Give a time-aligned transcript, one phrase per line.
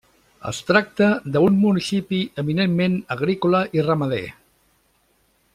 [0.51, 4.27] Es tracta d'un municipi eminentment agrícola i ramader.